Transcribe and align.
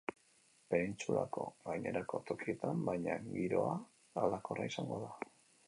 Penintsulako 0.73 1.43
gainerako 1.67 2.21
tokietan, 2.31 2.81
baina, 2.89 3.21
giroa 3.37 3.77
aldakorra 4.25 4.69
izango 4.75 5.03
da. 5.07 5.15